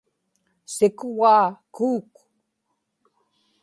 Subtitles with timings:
[0.73, 2.11] sikugaa kuuk